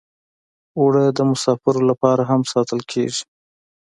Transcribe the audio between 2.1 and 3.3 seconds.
هم ساتل کېږي